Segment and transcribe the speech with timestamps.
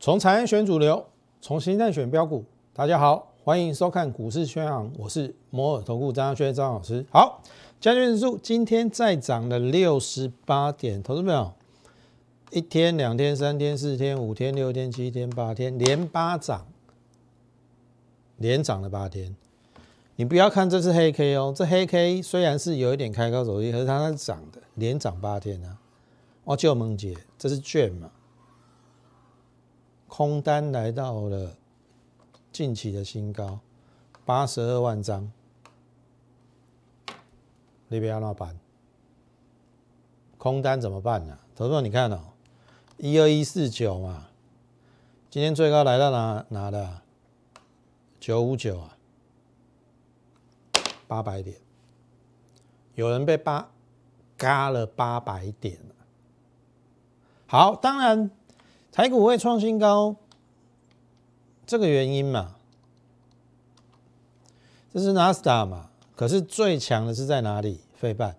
[0.00, 1.04] 从产业选主流，
[1.42, 2.42] 从形态选标股。
[2.72, 7.04] 大家好，欢迎收看股市宣扬，我是摩尔投顾张轩张老师。
[7.10, 7.42] 好，
[7.78, 11.52] 将军指数今天再涨了六十八点，投资朋友，
[12.52, 16.66] 一天、两天、三天、四天、五天、六天、七天、八天，连八涨，
[18.38, 19.36] 连涨了八天。
[20.20, 25.78] 你不要看这是黑 K 哦，这黑 K 虽然是有一点开高走低，可是它是涨的，连涨八天啊。
[26.42, 28.10] 我就梦姐，这是券嘛？
[30.08, 31.56] 空单来到了
[32.50, 33.60] 近期的新高，
[34.24, 35.30] 八十二万张。
[37.86, 38.58] 你边要老板，
[40.36, 41.38] 空单怎么办呢？
[41.54, 42.18] 投资你看哦，
[42.96, 44.26] 一二一四九嘛，
[45.30, 47.02] 今天最高来到哪哪的？
[48.18, 48.97] 九五九啊，
[51.08, 51.56] 八百点，
[52.94, 53.68] 有人被八
[54.36, 55.80] 嘎了八百点
[57.48, 58.30] 好，当然。
[58.90, 60.16] 台股会创新高，
[61.64, 62.56] 这个原因嘛，
[64.92, 65.90] 这是纳斯达嘛？
[66.16, 67.80] 可是最强的是在哪里？
[67.94, 68.34] 费半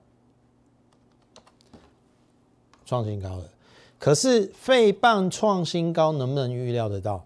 [2.86, 3.50] 创新高的，
[3.98, 7.26] 可是费半创新高能不能预料得到？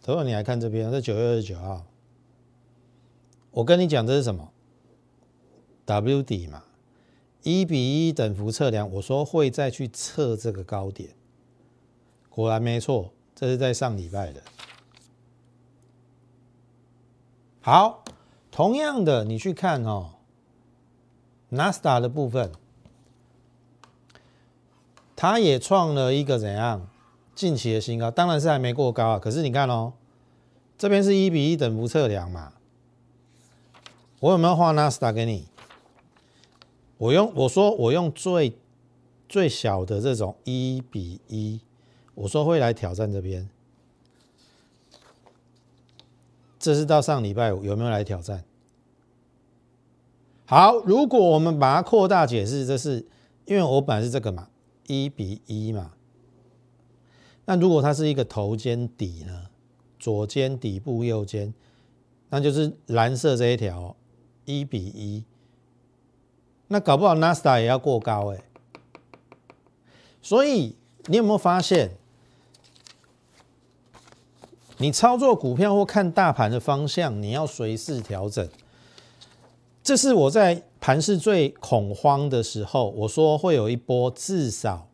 [0.00, 1.84] 等会你来看这边，这九月二十九号，
[3.50, 4.52] 我跟你讲这是什么
[5.84, 6.64] ？W 底嘛，
[7.42, 11.10] 一比一等幅测量，我说会再去测这个高点。
[12.28, 14.42] 果然没错，这是在上礼拜的。
[17.60, 18.04] 好，
[18.50, 20.14] 同样的，你去看哦，
[21.48, 22.52] 纳斯达的部分，
[25.16, 26.88] 它也创了一个怎样
[27.34, 29.18] 近期的新高，当然是还没过高啊。
[29.18, 29.94] 可是你看哦，
[30.76, 32.52] 这边是一比一等幅测量嘛，
[34.20, 35.46] 我有没有画纳斯达给你？
[36.96, 38.56] 我用我说我用最
[39.28, 41.60] 最小的这种一比一。
[42.14, 43.48] 我说会来挑战这边，
[46.58, 48.42] 这是到上礼拜五有没有来挑战？
[50.46, 53.06] 好，如果我们把它扩大解释，这是
[53.44, 54.48] 因为我本来是这个嘛，
[54.88, 55.92] 一比一嘛。
[57.44, 59.46] 那如果它是一个头肩底呢？
[60.00, 61.54] 左肩底部右肩，
[62.30, 63.94] 那就是蓝色这一条
[64.48, 65.24] 一比一。
[66.68, 68.40] 那搞不好纳斯达也要过高哎。
[70.22, 71.90] 所以你有没有发现？
[74.78, 78.48] 你操作股票或看大盘的方向，你要随势调整。
[79.82, 84.88] 这是我在盘市最恐慌的时候，我说会有一波至少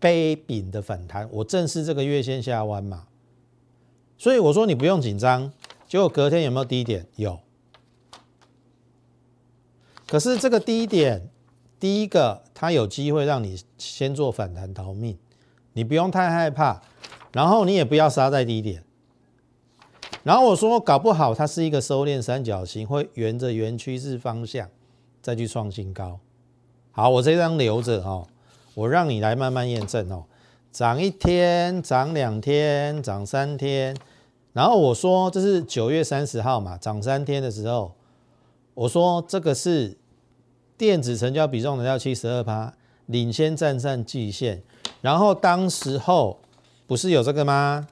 [0.00, 1.28] 杯柄的反弹。
[1.32, 3.08] 我正是这个月线下弯嘛，
[4.16, 5.52] 所以我说你不用紧张。
[5.86, 7.06] 结果隔天有没有低点？
[7.16, 7.40] 有。
[10.12, 11.26] 可是这个低点，
[11.80, 15.16] 第一个它有机会让你先做反弹逃命，
[15.72, 16.82] 你不用太害怕。
[17.32, 18.84] 然后你也不要杀在低点，
[20.22, 24.68] 然后我说搞不好它是一个收敛三角形，会沿着原趋势方向
[25.22, 26.20] 再去创新高。
[26.90, 28.28] 好，我这张留着哦，
[28.74, 30.26] 我让你来慢慢验证哦。
[30.70, 33.96] 涨一天，涨两天，涨三天，
[34.52, 37.94] 然后我说这是九月三十号嘛，涨三天的时候，
[38.74, 39.96] 我说这个是
[40.76, 42.74] 电子成交比重来到七十二趴，
[43.06, 44.62] 领先站上季线，
[45.00, 46.38] 然后当时候。
[46.84, 47.88] 不是有这个吗？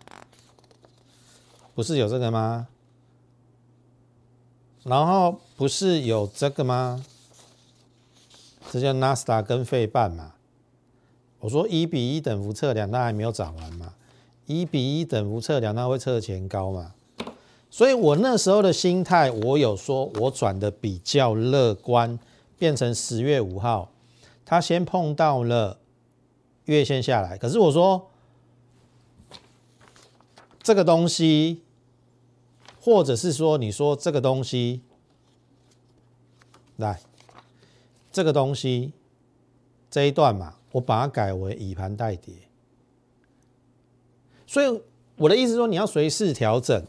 [1.74, 2.66] 不是有这个吗？
[4.82, 7.02] 然后不是有这个吗？
[8.70, 10.34] 这叫纳斯达跟费半嘛。
[11.38, 13.94] 我说一比一等幅测量，那还没有涨完嘛。
[14.44, 16.92] 一比一等幅测量，那会测前高嘛。
[17.70, 22.18] 所以我那时候的心态，我有说我转的比较乐观，
[22.60, 23.90] 变成十月五号，
[24.44, 25.80] 它先碰到了
[26.66, 28.06] 月线下来，可是我说。
[30.62, 31.62] 这个东西，
[32.78, 34.82] 或者是说，你说这个东西，
[36.76, 37.00] 来，
[38.12, 38.92] 这个东西
[39.90, 42.34] 这一段嘛，我把它改为以盘代跌。
[44.46, 44.82] 所以
[45.16, 46.84] 我的意思说，你要随时调整，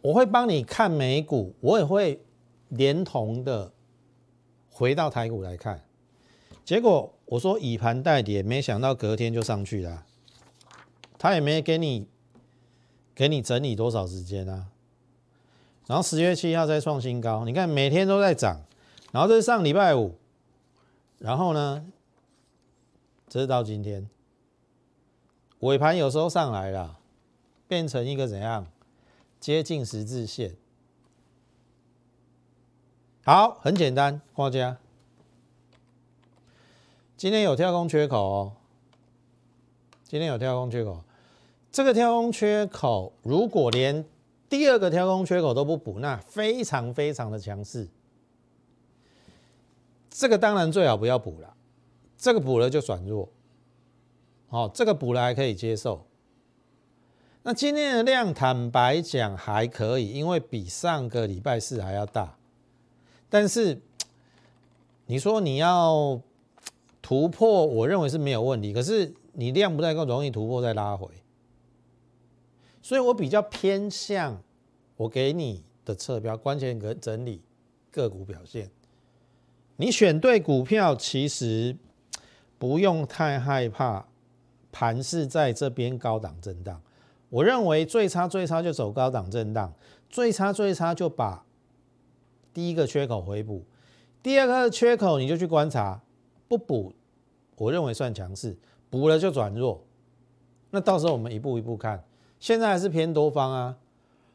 [0.00, 2.22] 我会帮你看美股，我也会
[2.70, 3.70] 连同的
[4.80, 5.84] 回到台股来看。
[6.64, 10.06] 结果我说以盘代跌，没想到隔天就上去了，
[11.18, 12.08] 他也没给你。
[13.12, 14.68] 给你整理多少时间啊？
[15.86, 18.62] 然后十月七号再创新高，你看每天都在涨。
[19.12, 20.14] 然后这是上礼拜五，
[21.18, 21.84] 然后呢，
[23.28, 24.08] 这是到今天
[25.58, 26.98] 尾盘有时候上来了，
[27.68, 28.66] 变成一个怎样
[29.38, 30.56] 接近十字线。
[33.32, 34.76] 好，很简单，花家。
[37.16, 38.52] 今天有跳空缺口哦，
[40.02, 41.04] 今天有跳空缺口。
[41.70, 44.04] 这个跳空缺口，如果连
[44.48, 47.86] 第二个跳空缺口都不补，那非常非常的强势。
[50.10, 51.54] 这个当然最好不要补了，
[52.18, 53.28] 这个补了就转弱。
[54.48, 56.04] 好，这个补了还可以接受。
[57.44, 62.34] 那今天的量，坦白讲还可以，因为比上个礼拜四还要大。
[63.30, 63.80] 但是
[65.06, 66.20] 你说你要
[67.00, 68.72] 突破，我认为是没有问题。
[68.72, 71.08] 可是你量不太够，容易突破再拉回。
[72.82, 74.42] 所以我比较偏向
[74.96, 77.42] 我给你的侧标，关键个整理
[77.90, 78.70] 个股表现。
[79.76, 81.76] 你选对股票，其实
[82.58, 84.06] 不用太害怕
[84.70, 86.80] 盘势在这边高档震荡。
[87.28, 89.72] 我认为最差最差就走高档震荡，
[90.08, 91.44] 最差最差就把。
[92.60, 93.64] 第一个缺口回补，
[94.22, 95.98] 第二个缺口你就去观察，
[96.46, 96.92] 不补，
[97.56, 98.54] 我认为算强势，
[98.90, 99.82] 补了就转弱。
[100.68, 102.04] 那到时候我们一步一步看，
[102.38, 103.78] 现在还是偏多方啊。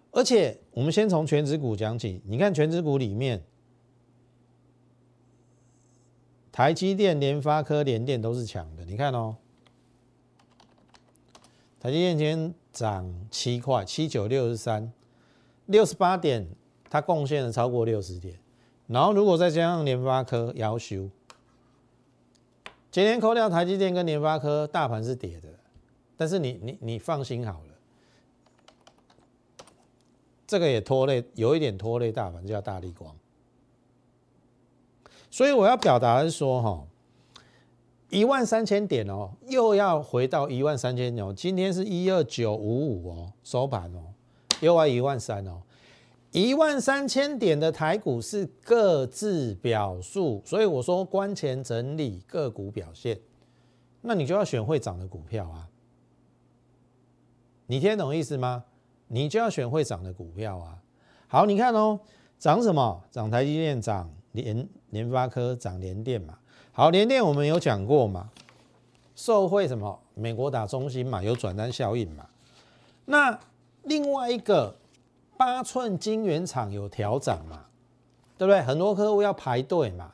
[0.10, 3.44] 而且我们先从全指股讲起，你看全指股里面，
[6.51, 8.83] 台积电、联发科、联电都是强的。
[8.86, 9.36] 你看哦，
[11.80, 14.92] 台积电今天涨七块，七九六十三，
[15.68, 16.48] 六十八点。
[16.95, 18.39] 它贡献了超过六十点，
[18.88, 21.09] 然后如果再加上联发科要求，
[22.89, 25.50] 今天扣掉台积电跟联发科，大盘是跌的，
[26.15, 29.65] 但是你你你放心好了，
[30.47, 33.13] 这个也拖累，有一点拖累大盘，叫大力光。
[35.30, 36.88] 所以我要表达的是说，哈，
[38.09, 44.13] 一万三千点哦，又要回到一万三千点哦，今天是一二九五五哦，收盘哦，
[44.62, 45.62] 又要一万三哦。
[46.35, 53.17] 一万三千点的台股是各自表述，所以我说关前整理个股表现，
[54.01, 55.69] 那你就要选会涨的股票啊。
[57.67, 58.65] 你听懂意思吗？
[59.07, 60.83] 你就要选会涨的股票啊。
[61.29, 61.97] 好，你看哦，
[62.38, 63.01] 涨什么？
[63.09, 66.38] 涨台积电，涨联联发科，涨联电嘛。
[66.73, 68.29] 好，联电我们有讲过嘛，
[69.15, 69.97] 受惠什么？
[70.13, 72.27] 美国打中心嘛，有转单效应嘛。
[73.05, 73.39] 那
[73.83, 74.75] 另外一个。
[75.37, 77.65] 八寸晶圆厂有调涨嘛？
[78.37, 78.61] 对不对？
[78.61, 80.13] 很多客户要排队嘛，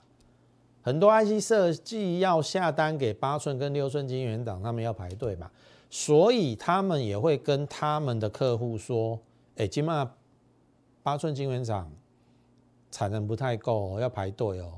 [0.83, 5.49] 很多 IC 设计要下单给八寸跟六寸晶圆厂，他们要排队嘛，
[5.89, 9.19] 所以他们也会跟他们的客户说
[9.57, 10.11] ：“哎，今嘛
[11.01, 11.91] 八寸晶圆厂
[12.91, 14.73] 产能不太够，要排队哦，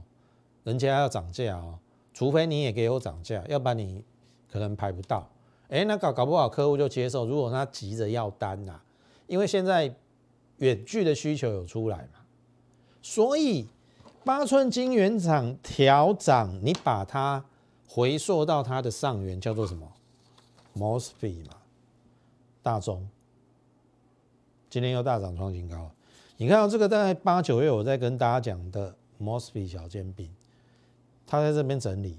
[0.63, 1.77] 人家要涨价哦，
[2.13, 4.05] 除非你也给我涨价，要不然你
[4.49, 5.27] 可能排不到。”
[5.67, 8.79] 哎，那搞搞不好客户就接受，如果他急着要单呐，
[9.27, 9.93] 因为现在。
[10.63, 12.21] 远距的需求有出来嘛？
[13.01, 13.67] 所以
[14.23, 17.43] 八寸晶圆厂调涨，你把它
[17.85, 19.91] 回溯到它的上缘，叫做什么
[20.77, 21.57] ？Mosfet 嘛，
[22.61, 23.09] 大中
[24.69, 25.91] 今天又大涨创新高。
[26.37, 30.33] 你看到这个在八九月我在跟大家讲的 Mosfet 小煎饼，
[31.27, 32.17] 它在这边整理，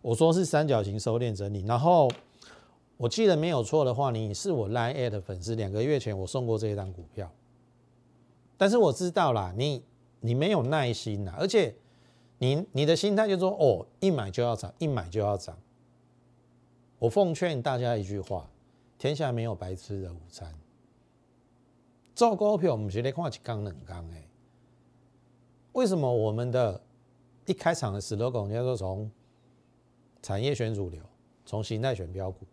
[0.00, 2.10] 我说是三角形收敛整理，然后。
[3.02, 7.28] 我记得没有错的话，你是我 Line 的粉丝，两个月前我送过这一张股票，
[8.56, 9.82] 但是我知道啦，你
[10.20, 11.74] 你没有耐心呐，而且
[12.38, 15.58] 你你的心态就说哦，一买就要涨，一买就要涨。
[17.00, 18.48] 我奉劝大家一句话：
[18.96, 20.54] 天下没有白吃的午餐。
[22.14, 24.22] 做股票不是得看一缸两缸哎。
[25.72, 26.80] 为什么我们的
[27.46, 29.10] 一开场的 slogan 叫做从
[30.22, 31.02] 产业选主流，
[31.44, 32.46] 从形态选标股？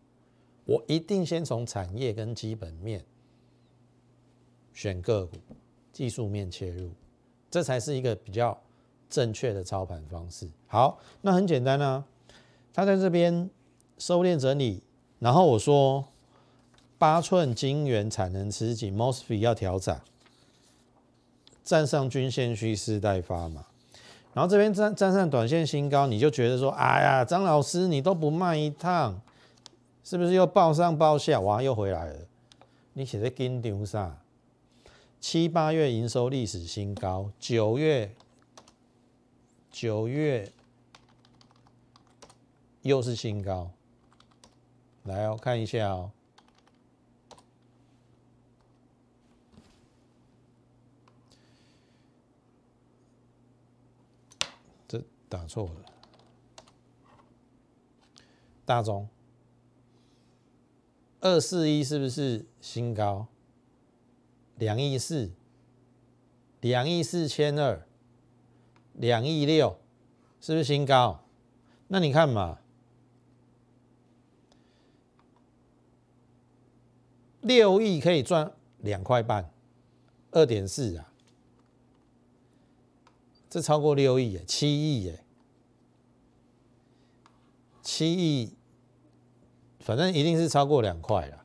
[0.69, 3.03] 我一定先从产业跟基本面
[4.71, 5.35] 选个股，
[5.91, 6.91] 技术面切入，
[7.49, 8.55] 这才是一个比较
[9.09, 10.47] 正确的操盘方式。
[10.67, 12.05] 好，那很简单啊，
[12.71, 13.49] 他在这边
[13.97, 14.83] 收敛整理，
[15.17, 16.05] 然后我说
[16.99, 19.99] 八寸晶圆产能吃紧，Mosfet 要调整，
[21.63, 23.65] 站上均线蓄势待发嘛。
[24.35, 29.19] 然后这边站站上短线新高，你就觉得说，哎呀，张老师你都不卖一趟。
[30.09, 31.39] 是不是又报上报下？
[31.39, 32.27] 哇，又回来了！
[32.93, 34.19] 你写在跟丢上，
[35.21, 38.15] 七八月营收历史新高，九月
[39.69, 40.51] 九月
[42.81, 43.69] 又是新高。
[45.03, 46.11] 来哦，看一下哦，
[54.87, 54.99] 这
[55.29, 55.75] 打错了，
[58.65, 59.07] 大中。
[61.21, 63.27] 二四一是不是新高？
[64.55, 65.31] 两亿四，
[66.61, 67.85] 两亿四千二，
[68.93, 69.79] 两亿六，
[70.39, 71.23] 是不是新高？
[71.87, 72.59] 那你看嘛，
[77.41, 79.51] 六亿可以赚两块半，
[80.31, 81.11] 二点四啊，
[83.49, 85.23] 这超过六亿耶，七亿耶，
[87.81, 88.53] 七亿，
[89.79, 91.43] 反正一定是超过两块了，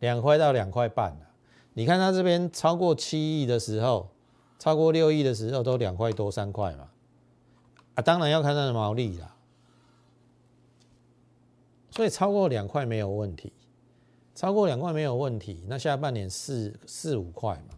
[0.00, 1.30] 两块到两块半了。
[1.74, 4.10] 你看它这边超过七亿的时候，
[4.58, 6.90] 超过六亿的时候都两块多三块嘛，
[7.94, 9.34] 啊，当然要看它的毛利啦。
[11.92, 13.52] 所以超过两块没有问题，
[14.34, 15.64] 超过两块没有问题。
[15.68, 17.74] 那下半年四四五块嘛，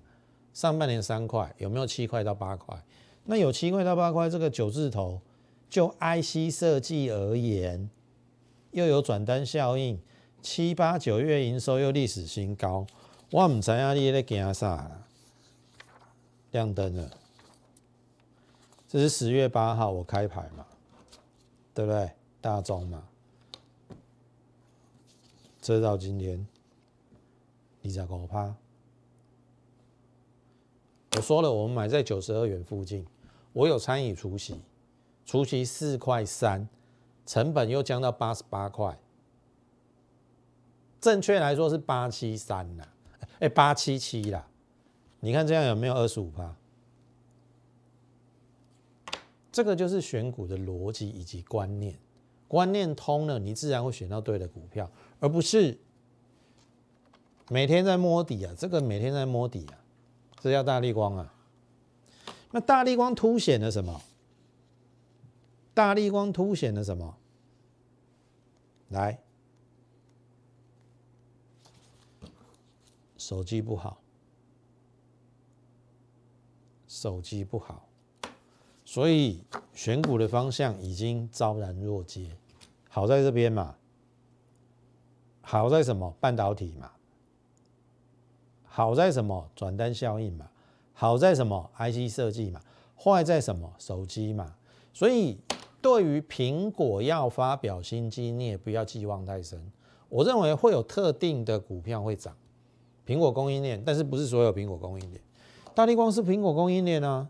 [0.53, 2.83] 上半年三块，有没有七块到八块？
[3.25, 5.21] 那有七块到八块，这个九字头
[5.71, 7.89] 就 IC 设计而言，
[8.73, 10.01] 又有转单效应，
[10.43, 12.87] 七八九月营收又历史新高。
[13.31, 15.05] 我唔知影你咧惊啥，
[16.51, 17.11] 亮灯了。
[18.89, 20.67] 这是十月八号我开牌嘛，
[21.73, 22.11] 对不对？
[22.41, 23.05] 大中嘛，
[25.61, 26.47] 这到今天
[27.85, 28.55] 二十五趴。
[31.17, 33.07] 我说了，我们买在九十二元附近，
[33.53, 34.61] 我有参与除息，
[35.25, 36.69] 除息四块三，
[37.25, 38.99] 成本又降到八十八块，
[41.01, 42.87] 正确来说是八七三呐。
[43.39, 44.47] 哎，八七七啦，
[45.21, 46.55] 你看这样有没有二十五趴？
[49.51, 51.99] 这个就是选股的逻辑以及观念，
[52.49, 55.79] 观念通了，你自然会选到对的股票，而不是
[57.49, 58.55] 每天在摸底啊。
[58.57, 59.79] 这个每天在摸底啊，
[60.41, 61.35] 这叫大力光啊。
[62.53, 64.01] 那大力光凸显了什么？
[65.75, 67.17] 大力光凸显了什么？
[68.89, 69.19] 来。
[73.17, 74.03] 手机不好，
[76.89, 77.89] 手机不好，
[78.85, 82.37] 所以选股的方向已经昭然若揭。
[82.89, 83.77] 好在这边嘛，
[85.41, 86.13] 好在什么？
[86.19, 86.91] 半导体嘛，
[88.65, 89.49] 好在什么？
[89.55, 90.51] 转单效应嘛，
[90.93, 92.61] 好在什么？IC 设计嘛，
[92.99, 93.73] 坏在什么？
[93.79, 94.57] 手机嘛。
[94.93, 95.39] 所以
[95.83, 99.61] 对于苹果要发表新机，你也不要寄望太深。
[100.09, 102.35] 我认为会有特定的股票会涨。
[103.05, 105.21] 苹果供应链，但是不是所有苹果供应链？
[105.75, 107.29] 大力光是苹果供应链啊。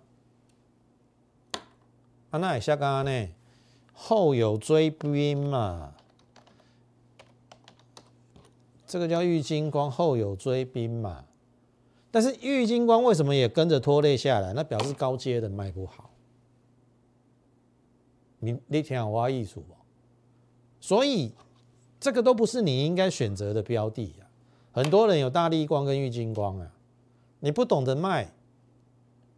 [2.31, 3.29] 啊，那也下刚刚呢？
[3.95, 5.95] 后有追兵嘛？
[8.87, 11.25] 这个叫玉金光，后有追兵嘛？
[12.11, 14.53] 但是玉金光为什么也跟着拖累下来？
[14.53, 16.11] 那表示高阶的卖不好。
[18.45, 19.79] 你你听我艺术哦？
[20.81, 21.33] 所以
[22.01, 24.13] 这个都不是你应该选择的标的。
[24.73, 26.73] 很多人有大力光跟郁金光啊，
[27.39, 28.33] 你不懂得卖，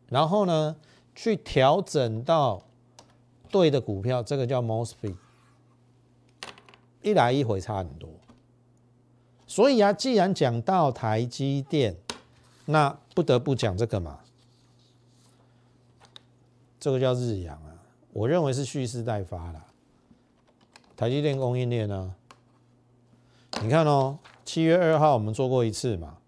[0.09, 0.77] 然后呢，
[1.15, 2.63] 去调整到
[3.51, 5.17] 对的股票，这个叫 mosfet，
[7.03, 8.09] 一来一回差很多。
[9.47, 11.97] 所以啊，既然讲到台积电，
[12.65, 14.21] 那不得不讲这个嘛，
[16.81, 17.74] 这个叫日阳啊，
[18.15, 19.67] 我认为是蓄势待发了。
[20.97, 22.15] 台积电供应链呢，
[23.61, 24.19] 你看哦。
[24.47, 26.19] 七月二号我们做过一次嘛，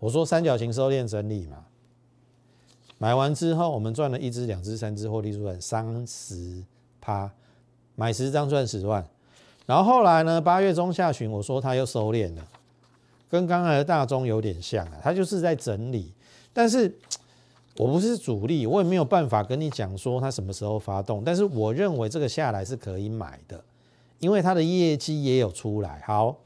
[0.00, 1.64] 我说三角形收敛整理嘛，
[2.98, 6.64] 买完之后我们赚了一只、两只、三只获利出来三十
[7.00, 7.30] 趴，
[7.94, 9.08] 买十张赚十万。
[9.64, 12.44] 然后后来呢，八月中下旬我说它又收敛了，
[13.30, 16.12] 跟刚才的大中有点像啊，它就是在整理。
[16.52, 16.92] 但是
[17.78, 21.22] 我不是主力，我也没有办法跟你讲说它什么时候发动。
[21.24, 23.64] 但是我认为这个下来是可以买的，
[24.18, 26.02] 因为它的业绩也有出来。
[26.06, 26.36] 好。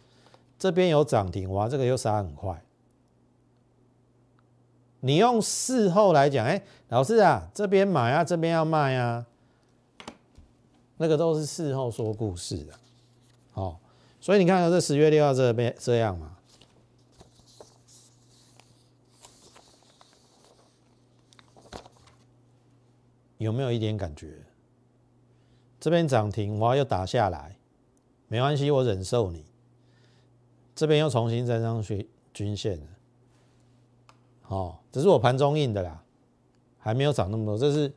[0.59, 2.63] 这边有涨停，哇，这个又杀很快。
[5.01, 9.27] 你用事后来讲，哎，老师啊，这边买啊，这边要卖啊，
[10.99, 12.75] 那个都是事后说故事的。
[13.51, 13.81] 好，
[14.21, 16.37] 所以你看到这十月六号这边这样嘛，
[23.43, 24.45] 有没有一点感觉？
[25.79, 27.57] 这边涨停，哇，又打下来，
[28.29, 29.45] 没关系，我忍受你。
[30.75, 32.87] 这边又重新站上去均线了，
[34.41, 36.03] 好，这是我盘中印的啦，
[36.79, 37.93] 还没有涨那么多，这是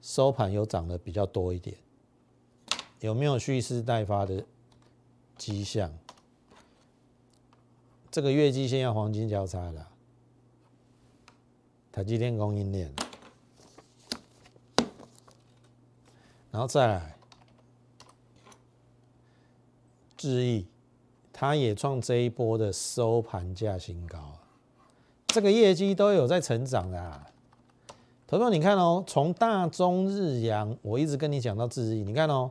[0.00, 1.76] 收盘有涨的比较多一点，
[3.00, 4.44] 有没有蓄势待发的
[5.36, 5.92] 迹象？
[8.12, 9.88] 这个月季线要黄金交叉了，
[11.90, 12.94] 台积电供应链，
[16.50, 17.16] 然后再来
[20.16, 20.66] 智毅。
[21.32, 24.36] 它也创这一波的收盘价新高啊，
[25.28, 27.26] 这个业绩都有在成长的啊。
[28.26, 32.50] 投票你看哦，从大中日阳，我一直跟你讲到智亿，你看哦，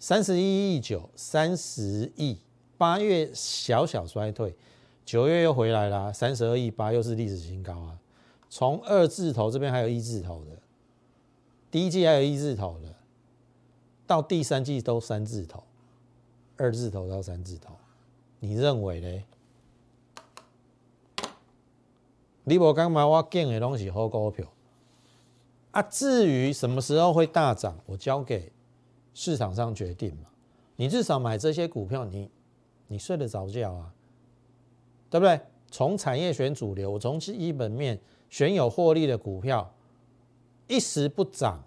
[0.00, 2.36] 三十一亿九，三十亿，
[2.76, 4.56] 八月小小衰退，
[5.04, 7.96] 九月又回来了，三十二亿八又是历史新高啊。
[8.50, 10.50] 从二字头这边还有一字头的，
[11.70, 12.93] 第一季还有一字头的，
[14.06, 15.62] 到第三季都三字头，
[16.56, 17.74] 二字头到三字头，
[18.40, 19.24] 你认为呢？
[22.44, 23.06] 你无讲嘛？
[23.06, 24.46] 我建的东西好股票。
[25.70, 28.52] 啊，至于什么时候会大涨，我交给
[29.14, 30.28] 市场上决定嘛。
[30.76, 32.30] 你至少买这些股票，你
[32.88, 33.94] 你睡得着觉啊，
[35.08, 35.40] 对不对？
[35.70, 39.72] 从产业选主流，从基本面选有获利的股票，
[40.68, 41.64] 一时不涨，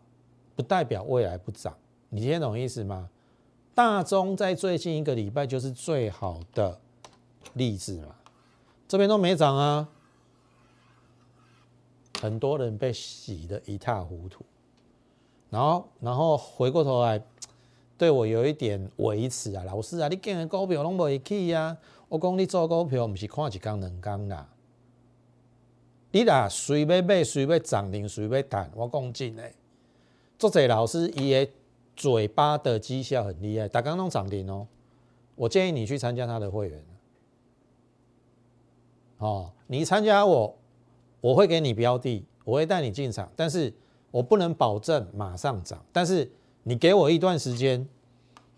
[0.56, 1.78] 不代表未来不涨。
[2.10, 3.10] 你听懂意思吗？
[3.76, 6.80] 大中在最近一个礼拜就是最好的
[7.54, 8.16] 例子嘛，
[8.88, 9.88] 这边都没涨啊。
[12.20, 14.44] 很多人被洗得一塌糊涂，
[15.52, 17.22] 然后，然后回过头来
[17.96, 21.78] 对我有一点维持啊，老师啊，你建的股票拢未起啊？
[22.10, 24.50] 我讲你做股票不是看一缸两缸啦，
[26.12, 29.54] 你啦随要买随要涨停随要弹，我讲真诶，
[30.40, 31.48] 作者老师伊的
[31.98, 34.66] 嘴巴的绩效很厉害，大刚拢涨停哦。
[35.36, 36.86] 我建议你去参加他的会员，
[39.18, 40.58] 哦，你参加我。
[41.20, 43.74] 我会给你标的，我会带你进场，但是
[44.12, 45.84] 我不能保证马上涨。
[45.92, 47.86] 但是你给我一段时间，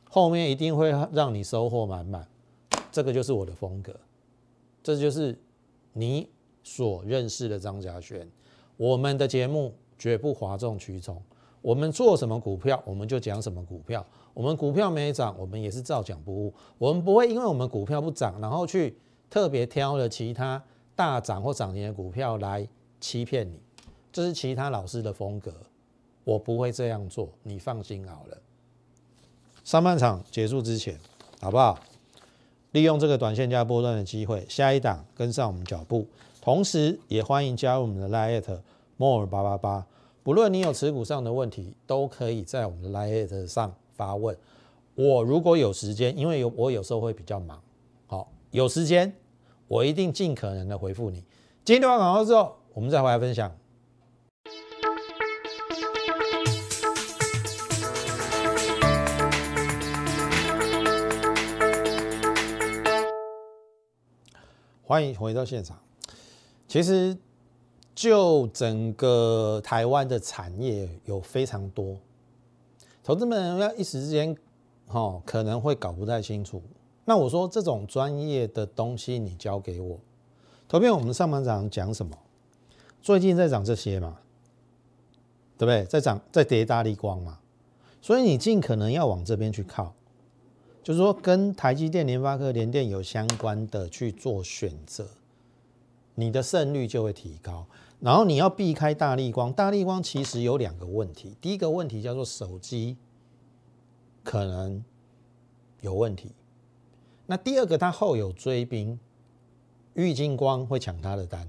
[0.10, 2.28] 后面一定会让你收获满满。
[2.92, 3.98] 这个就是我的风格，
[4.84, 5.40] 这就是
[5.94, 6.30] 你
[6.62, 8.30] 所认识的张家轩。
[8.76, 11.24] 我们的节目绝不哗众取宠，
[11.62, 14.06] 我们做什么股票，我们就讲什么股票。
[14.34, 16.54] 我们股票没涨，我们也是照讲不误。
[16.78, 18.98] 我们不会因为我们股票不涨，然后去
[19.30, 20.62] 特别挑了其他。
[20.96, 22.68] 大涨或涨停的股票来
[23.00, 23.58] 欺骗你，
[24.12, 25.54] 这是其他老师的风格，
[26.26, 28.38] 我不会这样做，你放心好了。
[29.64, 31.00] 上半场结束之前，
[31.40, 31.80] 好不好？
[32.74, 36.06] 利用这个短线加波段的机会，下一档跟上我们脚步，
[36.42, 38.60] 同时也欢迎加入我们的 Lite
[38.98, 39.88] More 八八八。
[40.30, 44.38] 不论你有持股上的问题，都可以在我们的 Lite 上发问。
[44.94, 47.60] 我如果有时间，因为有我有时候会比较忙，
[48.06, 49.12] 好，有时间。
[49.68, 51.24] 我一定尽可能的回复你。
[51.66, 53.52] 今天电话广告之后，我们再回来分享。
[64.84, 65.80] 欢迎回到现场。
[66.68, 67.18] 其实，
[68.00, 71.98] 就整个台湾的产业有非常多，
[73.04, 74.34] 投资们要一时之间，
[74.88, 76.64] 哈，可能会搞不太清楚。
[77.04, 80.00] 那我说这种专业的东西你交给我，
[80.66, 82.18] 头边我们上半场讲什么？
[83.02, 84.18] 最近在涨这些嘛，
[85.58, 85.84] 对不对？
[85.84, 87.40] 在涨在跌大力光嘛，
[88.02, 89.94] 所以你尽可能要往这边去靠，
[90.82, 95.06] 就是说跟台积电、联发科、联电有相关的去做选择，
[96.16, 97.66] 你的胜率就会提高。
[98.00, 102.96] 然后你要避开大力光，大力光其实有两个问题，第一个问题叫做手机
[104.24, 104.84] 可能
[105.82, 106.32] 有问题。
[107.26, 109.00] 那第二个，它后有追兵，
[109.94, 111.48] 玉金光会抢它的单。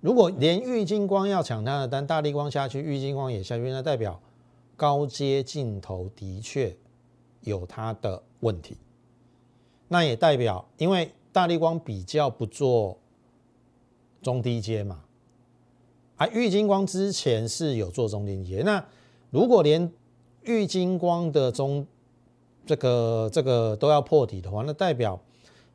[0.00, 4.20] 如果连玉金光要抢它的单，大力光下去，玉金光也下去，那代表
[4.76, 6.76] 高阶镜头的确
[7.42, 8.76] 有它的问题。
[9.88, 12.98] 那也代表，因为大力光比较不做
[14.20, 15.03] 中低阶嘛，
[16.16, 18.62] 啊玉金光之前是有做中低阶。
[18.62, 18.84] 那
[19.30, 19.92] 如果连
[20.42, 21.86] 玉金光的中
[22.66, 25.20] 这个这个都要破底的话，那代表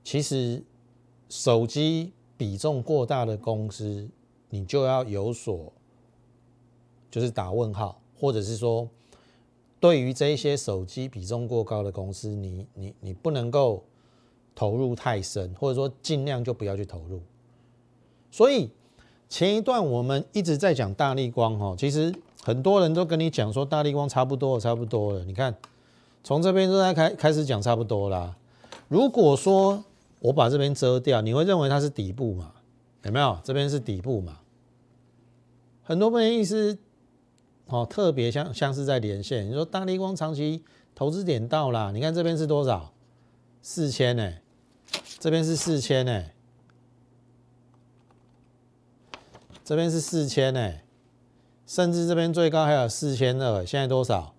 [0.04, 0.64] 其实
[1.28, 4.10] 手机比重过大的公司，
[4.50, 5.72] 你就要有所
[7.12, 8.88] 就是打问号，或者是说，
[9.80, 13.84] 对于这些手机比重过高的公司，你你你不能够
[14.56, 17.22] 投入太深，或者说尽量就不要去投入。
[18.32, 18.70] 所以
[19.30, 22.14] 前一段我们一直在讲大力光哈，其实
[22.44, 25.56] 很多人都跟你讲说大力光差不多差不多了，你看。
[26.22, 28.36] 从这边都在开开始讲差不多啦。
[28.90, 29.86] 如果说
[30.20, 32.52] 我把这边遮掉，你会认为它是底部嘛？
[33.04, 33.40] 有没有？
[33.42, 34.40] 这边是底部嘛？
[35.82, 36.78] 很多朋友意思，
[37.68, 39.50] 哦，特别像像是在连线。
[39.50, 40.62] 你说大力光长期
[40.94, 42.92] 投资点到啦，你看这边是多少？
[43.62, 44.34] 四千呢？
[45.20, 46.26] 这边是四千呢？
[49.70, 50.74] 这边是四千呢？
[51.68, 54.34] 甚至这边最高还有四千二，现在多少？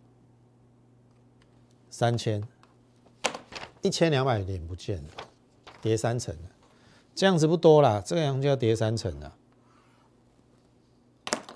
[1.89, 2.43] 三千
[3.81, 5.11] 一千两百点不见了，
[5.81, 6.51] 跌三成了。
[7.15, 9.33] 这样子不多啦，这样就要跌三成了。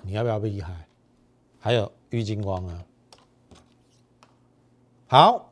[0.03, 0.87] 你要不要避开？
[1.59, 2.85] 还有郁金光啊。
[5.07, 5.51] 好，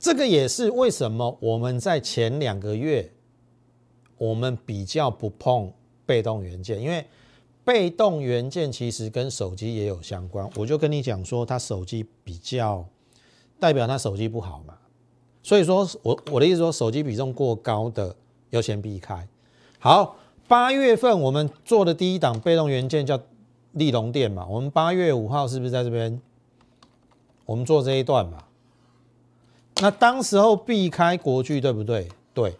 [0.00, 3.12] 这个也是为什么我们在前两个月
[4.18, 5.72] 我们比较不碰
[6.04, 7.06] 被动元件，因为
[7.70, 10.50] 被动元件其实跟手机也有相关。
[10.56, 12.84] 我就跟你讲说，它手机比较
[13.60, 14.74] 代表它手机不好嘛，
[15.40, 18.16] 所以说我我的意思说，手机比重过高的
[18.50, 19.28] 要先避开。
[19.78, 20.16] 好，
[20.48, 23.20] 八月份我们做的第一档被动元件叫。
[23.74, 26.20] 利隆电嘛，我们八月五号是不是在这边？
[27.46, 28.42] 我们做这一段嘛。
[29.76, 32.08] 那当时候避开国巨对不对？
[32.34, 32.56] 对。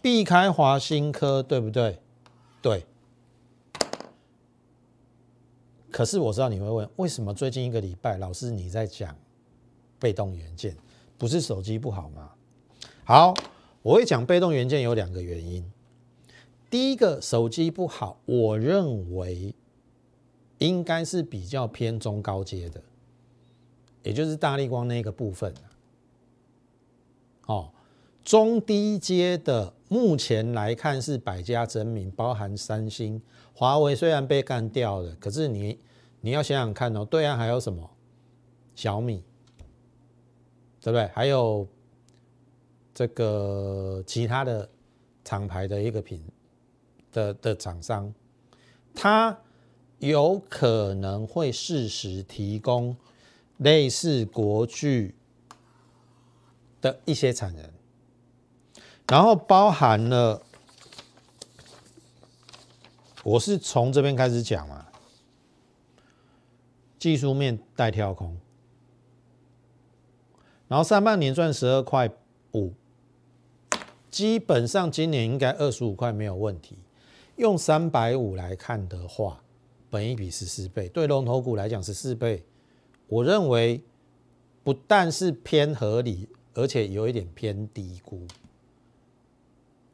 [0.00, 1.98] 避开华新科对不对？
[2.62, 2.86] 对。
[5.92, 9.16] 可是我知道你会问，为什么最近一个礼拜老师你在讲
[10.00, 10.76] 被动元件，
[11.16, 12.32] 不是手机不好吗？
[13.04, 13.32] 好，
[13.82, 15.64] 我会讲被动元件有两个原因。
[16.68, 19.54] 第一个，手机不好，我认为。
[20.58, 22.80] 应该是比较偏中高阶的，
[24.04, 25.52] 也就是大力光那个部分。
[27.46, 27.72] 哦，
[28.22, 33.20] 中低阶的目前来看是百家争鸣，包含三星、
[33.52, 35.78] 华为，虽然被干掉了，可是你
[36.22, 37.90] 你要想想看哦，对岸还有什么
[38.74, 39.22] 小米，
[40.80, 41.06] 对不对？
[41.08, 41.68] 还有
[42.94, 44.66] 这个其他的
[45.22, 46.24] 厂牌的一个品
[47.12, 48.12] 的的厂商，
[48.94, 49.38] 它。
[49.98, 52.96] 有可能会适时提供
[53.58, 55.14] 类似国巨
[56.80, 57.64] 的一些产能，
[59.12, 60.40] 然后包含了，
[63.22, 64.86] 我是从这边开始讲嘛，
[66.98, 68.34] 技术面带跳空，
[70.66, 72.10] 然后上半年赚十二块
[72.54, 72.72] 五，
[74.10, 76.78] 基本上今年应该二十五块没有问题，
[77.36, 79.42] 用三百五来看的话。
[79.90, 82.42] 本一比十四倍，对龙头股来讲十四倍，
[83.08, 83.84] 我认为
[84.64, 88.26] 不但是偏合理，而且有一点偏低估。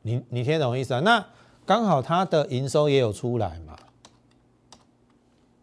[0.08, 1.00] 你你听懂意思啊？
[1.00, 1.26] 那
[1.66, 3.76] 刚好它的营收也有出来嘛，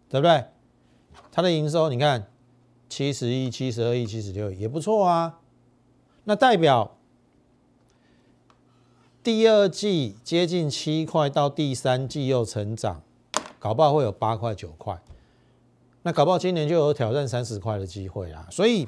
[0.07, 0.45] 对不对？
[1.31, 2.27] 它的营收你看
[2.87, 5.39] 七十亿、七十二亿、七十六亿也不错啊。
[6.25, 6.95] 那代表
[9.23, 13.01] 第二季接近七块，到第三季又成长。
[13.57, 14.95] 搞不好会有八块九块，
[16.03, 18.45] 那搞不好今年就有挑战三十块的机会啦。
[18.51, 18.87] 所以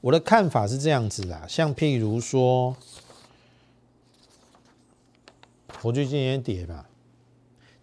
[0.00, 2.74] 我的看法是这样子啦，像譬如说，
[5.84, 6.88] 我就今年跌吧。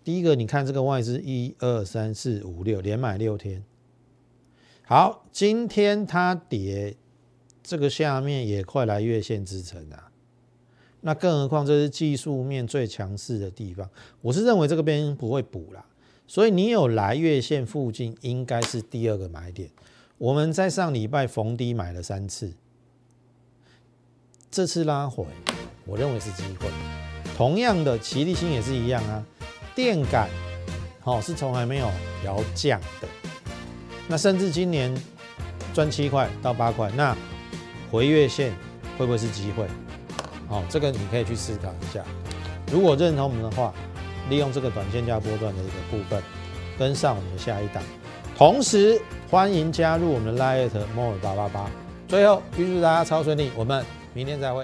[0.03, 3.63] 第一个，你看这个外资一二三四五六连买六天，
[4.83, 6.95] 好，今天它跌，
[7.61, 10.11] 这个下面也快来月线支撑啊。
[11.01, 13.87] 那更何况这是技术面最强势的地方，
[14.21, 15.85] 我是认为这个边不会补啦。
[16.27, 19.69] 所以你有来月线附近，应该是第二个买点。
[20.17, 22.53] 我们在上礼拜逢低买了三次，
[24.49, 25.25] 这次拉回，
[25.85, 27.00] 我认为是机会。
[27.41, 29.25] 同样的，奇力星也是一样啊，
[29.73, 30.29] 电感，
[30.99, 31.89] 好是从来没有
[32.21, 33.07] 调降的。
[34.07, 34.95] 那甚至今年
[35.73, 37.17] 赚七块到八块，那
[37.89, 38.53] 回月线
[38.95, 39.65] 会不会是机会？
[40.47, 42.03] 好，这个你可以去思考一下。
[42.71, 43.73] 如果认同我们的话。
[44.29, 46.21] 利用这个短线价波段的一个部分，
[46.77, 47.83] 跟上我们的下一档，
[48.37, 51.69] 同时欢迎加入我们的 Lite More 八八八。
[52.07, 54.63] 最后预祝大家超顺利，我们明天再会。